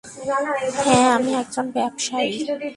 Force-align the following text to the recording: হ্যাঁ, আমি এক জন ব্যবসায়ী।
হ্যাঁ, 0.83 1.07
আমি 1.15 1.31
এক 1.33 1.47
জন 1.51 1.65
ব্যবসায়ী। 1.71 2.31